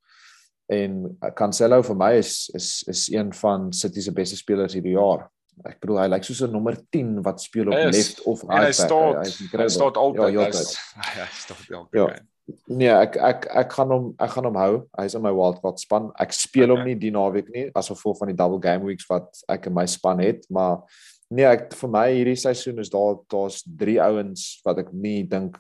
[0.67, 5.29] En Cancelo vir my is is is een van City se beste spelers hierdie jaar.
[5.63, 7.95] Ek bedoel hy lyk soos 'n nommer 10 wat speel op Hy is.
[7.95, 8.73] left of hy right back.
[8.73, 9.23] staan Hy
[9.63, 10.15] hy staan altyd.
[10.15, 10.77] Ja, Ja, heeltyd.
[10.95, 12.07] hy staan elke Ja.
[12.07, 12.27] game.
[12.67, 14.83] Nee, ek ek ek gaan hom ek gaan hom hou.
[14.99, 16.11] Hy's in my wildcard span.
[16.19, 16.93] Ek speel hom Okay.
[16.93, 19.85] nie die naweek nie as gevolg van die double game weeks wat ek in my
[19.85, 20.83] span het, maar
[21.31, 25.57] nee, ek vir my hierdie seisoen is daar daar's drie ouens wat ek nie dink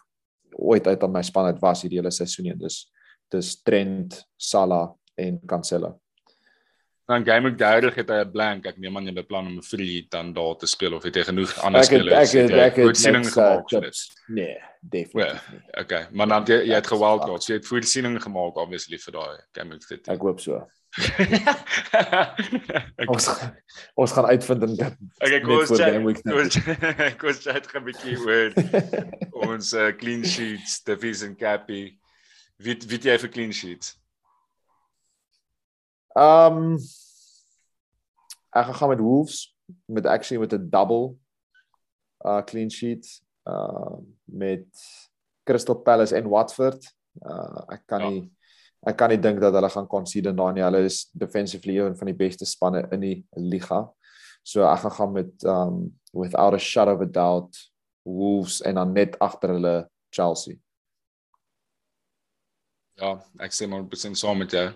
[0.59, 2.53] ooit uit aan my span het was hierdie hele seisoen nie.
[2.53, 2.85] Dis
[3.31, 5.99] dis Trent, Salah en Cancelo.
[7.05, 8.65] Dan game ek duidelik het hy 'n blank.
[8.65, 11.23] Ek neem aan jy beplan om 'n free dan daar te speel of het jy
[11.23, 12.33] genoeg ander Ek het spelers?
[12.33, 13.79] ek het ek het voorsiening niks, gemaak uh.
[14.27, 15.61] Nee, definitief nie.
[15.83, 17.43] Okay, maar dan het jy jy het Ek- gewildcard.
[17.43, 20.07] So jy het voorsiening gemaak obviously vir daai game ek dit.
[20.07, 20.67] Ek hoop so.
[20.97, 21.09] Ek
[23.11, 23.29] Ons
[23.95, 24.93] ons gaan uitvind in dit.
[25.19, 25.93] okay, net ons chat.
[27.19, 28.53] Kom ons chat 'n bietjie oor
[29.51, 31.97] ons uh, clean sheets, Davies en Cappy.
[32.57, 33.95] Wie wie het jy vir clean sheets?
[36.15, 36.75] Um
[38.55, 41.15] ek gaan gaan met Wolves met actually met 'n double
[42.25, 44.65] uh clean sheet uh met
[45.43, 46.93] Crystal Palace en Watford.
[47.21, 48.09] Uh ek kan Ja.
[48.09, 48.31] nie
[48.87, 50.63] ek kan nie dink dat hulle gaan concede daai nie.
[50.63, 53.91] Hulle is defensively een van die beste spanne in die liga.
[54.43, 57.71] So ek gaan gaan met um without a shadow of a doubt
[58.03, 60.55] Wolves en dan net agter hulle Chelsea.
[62.95, 64.69] Ja, ek sê maar 100% saam met jou.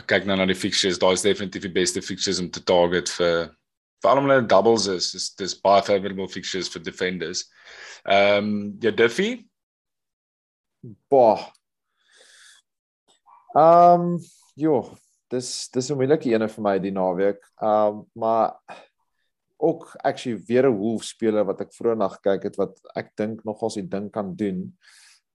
[0.00, 3.12] Ek kyk nou na die fixtures, daar is definitief die beste fixtures om te target
[3.18, 3.50] vir
[4.00, 7.44] veral omdat hulle doubles is, is dis baie favorable fixtures vir defenders.
[8.08, 9.34] Ehm um, ja Duffy,
[11.08, 11.52] Boah.
[13.54, 14.18] Ehm um,
[14.56, 14.96] jo,
[15.28, 17.42] dis dis 'n moeilike ene vir my die naweek.
[17.60, 18.56] Ehm um, maar
[19.58, 23.44] ook actually weer 'n Wolves speler wat ek vroeër na gekyk het wat ek dink
[23.44, 24.72] nogals die ding kan doen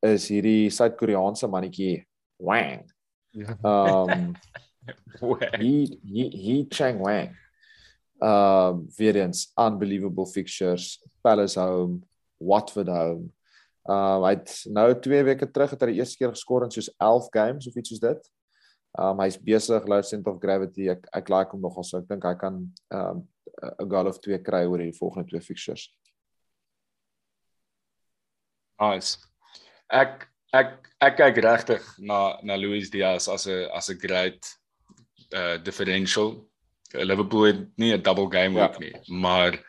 [0.01, 2.94] is hierdie Suid-Koreaanse mannetjie Wang.
[3.35, 4.35] Ehm um,
[5.59, 7.35] He He He Chang Wang.
[8.21, 10.99] Um weer eens unbelievable fixtures.
[11.21, 12.03] Palace home,
[12.37, 13.31] Watford home.
[13.83, 16.89] Um hy het nou 2 weke terug het hy die eerste keer geskor in soos
[16.97, 18.31] 11 games of iets soos dit.
[18.97, 20.89] Um hy's besig low center of gravity.
[20.93, 21.99] Ek ek like hom nogal so.
[21.99, 22.63] Ek dink hy kan
[22.95, 23.25] um
[23.79, 25.89] 'n goal of 2 kry oor die volgende twee fixtures.
[28.79, 29.17] Nice.
[29.91, 30.27] Ek
[30.59, 34.41] ek ek kyk regtig na na Luis Diaz as 'n as 'n great
[35.33, 36.47] uh differential.
[36.93, 38.67] Liverpool het nie 'n double game Ja.
[38.67, 39.59] week nie, maar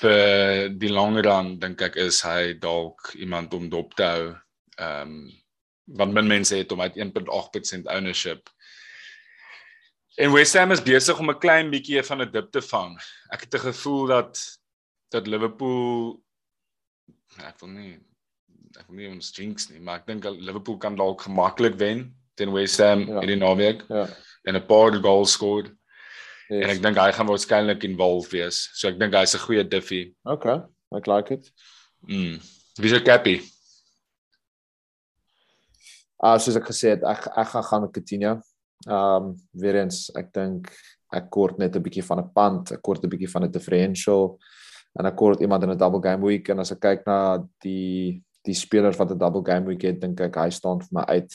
[0.00, 4.34] vir die langer run dink ek is hy dalk iemand om dop te hou.
[4.78, 5.30] Ehm um,
[5.86, 8.48] want min mense het hom uit 1.8% ownership.
[10.16, 12.96] En West Ham is besig om 'n klein bietjie van 'n dip te vang.
[13.30, 14.58] Ek het 'n gevoel dat
[15.10, 16.22] dat Liverpool
[17.38, 17.98] ek wil nie
[18.78, 22.52] ek wil nie ons jinx nie, maar ek dink Liverpool kan dalk gemaklik wen teen
[22.52, 23.20] West Ham Ja.
[23.20, 24.06] hierdie naweek Ja.
[24.46, 25.64] en 'n paar goals skoor
[26.50, 26.64] Yes.
[26.64, 28.68] en ek dink hy gaan waarskynlik involved wees.
[28.74, 30.14] So ek dink hy's 'n goeie diffie.
[30.26, 30.60] Okay,
[30.96, 31.50] ek like it.
[32.08, 32.40] Mm.
[32.78, 33.40] Wie se Cappy?
[36.22, 38.40] Ah soos ek gesê het, ek ek gaan gaan met Coutinho.
[38.86, 40.70] Ehm um, weer eens, ek dink
[41.12, 44.38] ek kort net 'n bietjie van 'n punt, ek kort 'n bietjie van 'n differential
[44.98, 48.22] en ek kort iemand in 'n double game week en as ek kyk na die
[48.44, 51.32] die spelers wat 'n double game week het, dink ek hy staan vir my uit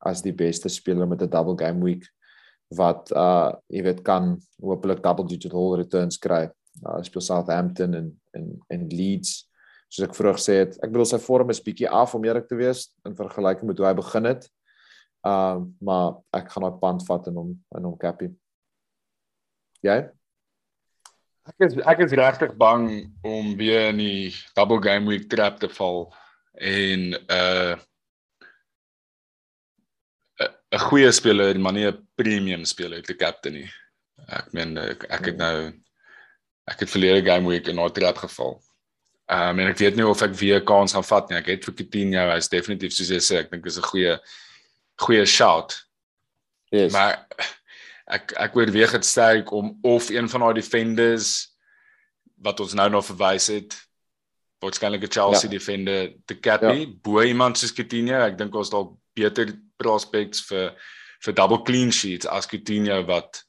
[0.00, 2.04] as die beste speler met 'n double game week.
[2.74, 6.48] wat uh jy weet kan hopelik double digit hole returns kry.
[6.82, 9.46] Uh speel Southampton en en en Leeds
[9.88, 10.74] soos ek vroeër gesê het.
[10.82, 13.86] Ek bedoel sy vorm is bietjie af om eerlik te wees in vergelyking met hoe
[13.86, 14.48] hy begin het.
[15.22, 18.32] Uh maar ek gaan daai punt vat en hom in hom cappie.
[19.86, 19.98] Jy?
[21.46, 25.70] Ek is ek is regtig bang om weer in die double game week trap te
[25.78, 26.08] val
[26.56, 27.76] en uh
[30.76, 33.70] 'n goeie speler, maar nie 'n premium speler te captain nie.
[34.28, 35.72] Ek meen ek, ek het nou
[36.66, 38.62] ek het verlede game week in 'n trap geval.
[39.26, 41.38] Ehm um, en ek weet nie of ek weer kans gaan vat nie.
[41.38, 44.18] Ek het vir Coutinho, hy's definitief soos jy sê, ek dink is 'n goeie
[44.96, 45.86] goeie shout.
[46.70, 46.92] Yes.
[46.92, 47.26] Maar
[48.06, 51.52] ek ek oorweeg dit sterk om of een van daai defenders
[52.36, 53.74] wat ons nou nog verwys het,
[54.64, 55.56] waarskynlik 'n Chelsea ja.
[55.56, 56.86] defender te cappy, ja.
[57.02, 58.20] bo iemand soos Coutinho.
[58.26, 60.72] Ek dink ons dalk beter prospects vir
[61.24, 63.44] vir double clean sheets as Coutinho wat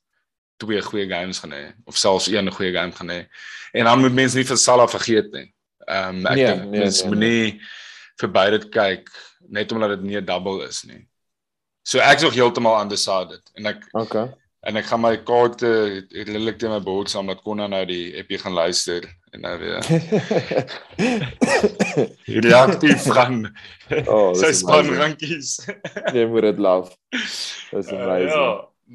[0.57, 3.27] twee goeie games gaan hê of selfs een goeie game gaan hê.
[3.73, 5.53] En dan moet mense nie vir Salah vergeet nie.
[5.87, 7.61] Ehm um, ek nee, dink nee, mense nee, moenie nee.
[8.21, 9.11] vir beide kyk
[9.53, 11.07] net omdat dit nie 'n double is nie.
[11.83, 14.27] So ek's nog heeltemal undecided en ek Okay.
[14.67, 15.69] En ek gaan my kaarte
[16.11, 19.79] redelik te my bord saam dat kon nou die EP gaan luister en nou weer.
[22.27, 23.45] Hierdie aktief gaan.
[24.03, 25.53] Oh, sy span rankies.
[26.11, 26.91] Jy moet dit love.
[27.13, 28.33] Dis uh, amazing.
[28.33, 28.49] Ja,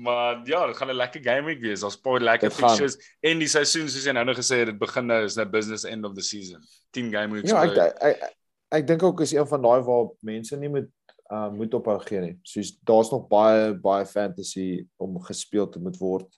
[0.04, 1.86] maar ja, dit gaan 'n lekker game week wees.
[1.88, 5.08] Ons paar lekker fixtures en die seisoen soos jy nou nog gesê het, dit begin
[5.08, 6.60] nou is nou business end of the season.
[6.92, 7.50] 10 game weeks.
[7.50, 8.36] Ja, ek ek, ek,
[8.76, 10.92] ek dink ook is een van daai waar mense nie moet
[11.32, 12.34] uh moet ophou gee nie.
[12.44, 16.28] Soos daar's nog baie baie fantasy om gespeel te moet word.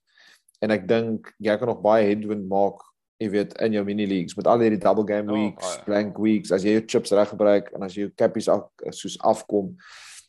[0.62, 2.80] En ek dink jy kan nog baie headwind maak,
[3.22, 6.18] jy weet, in jou mini leagues met al hierdie double game oh, weeks, oh, blank
[6.22, 9.74] weeks as jy jou chips reg gebruik en as jy jou cappies af, soos afkom.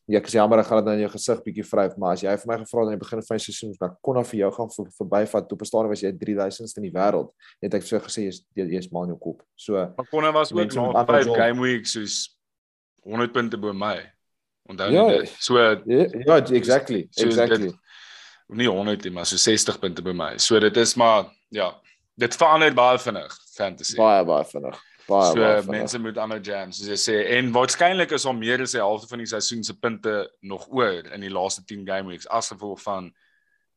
[0.06, 2.21] Ja, ek sê jammer ek gaan dit dan in jou gesig bietjie vryf, maar as
[2.21, 4.43] jy vir my gevra het aan die begin van die seisoen, dan kon af vir
[4.43, 7.32] jou gaan vir, verbyvat toe op 'n stadium was jy 3000ste in die wêreld.
[7.62, 9.41] Net ek sê gesê jy's jy's mal in jou kop.
[9.58, 12.38] So Maar kon was ook nog 5 game weeks soos
[13.01, 14.14] 100 punte bo my.
[14.65, 15.36] Onthou ja, dit.
[15.39, 17.69] So ja, ja exactly, so exactly.
[17.69, 17.80] Dit,
[18.47, 20.38] nie 100 nie, maar so 60 punte by my.
[20.38, 21.71] So dit is maar ja,
[22.17, 23.97] dit verander baie vinnig fantasy.
[23.99, 24.80] Baie baie vinnig.
[25.06, 25.80] Baie so, baie vinnig.
[25.80, 29.10] mense moet ander jams, soos jy sê, en waarskynlik is al meer as die helfte
[29.12, 32.82] van die seisoen se punte nog oor in die laaste 10 game weeks as gevolg
[32.86, 33.12] van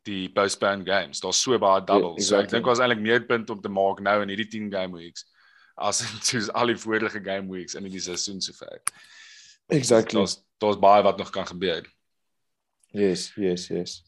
[0.08, 1.20] die postponed games.
[1.20, 2.30] Daar's so baie doubles.
[2.30, 2.48] Yeah, exactly.
[2.48, 4.96] So ek dink ons eintlik meer punte om te maak nou in hierdie 10 game
[4.96, 5.28] weeks
[5.78, 8.80] as in soos al die vorige game weeks in die seisoen sover.
[9.68, 10.18] Exactly.
[10.18, 11.86] Daar's daar's baie wat nog kan gebeur.
[12.90, 14.02] Yes, yes, yes.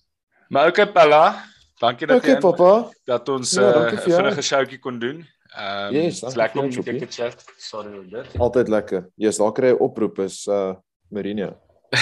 [0.48, 1.44] Maar okay Pella,
[1.78, 5.26] dankie dat okay, jy papa, dat ons 'n ja, uh, vinnige showtjie kon doen.
[5.56, 7.44] Ehm um, yes, lekker om jou te chat.
[7.56, 8.38] Sorry oor dit.
[8.38, 9.08] Altyd lekker.
[9.14, 10.74] Jy's daar kry 'n oproep is uh
[11.08, 11.56] Marino.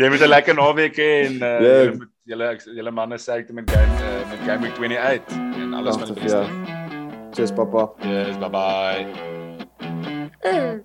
[0.00, 1.82] jy moet 'n lekker naweek hê en uh, yeah.
[1.82, 5.74] julle moet julle julle manne sê ek met game uh, met game week 28 en
[5.74, 6.46] alles van die beste.
[7.32, 7.92] Cheers papa.
[8.04, 9.41] Yes, bye bye.
[10.44, 10.84] Mm.